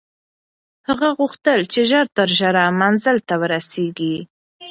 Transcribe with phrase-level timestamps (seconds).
[0.87, 4.17] هغه غوښتل چې ژر تر ژره منزل ته ورسېږي.